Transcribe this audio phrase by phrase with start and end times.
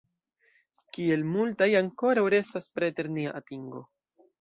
[0.95, 3.89] Kiel multaj ankoraŭ restas preter nia atingo!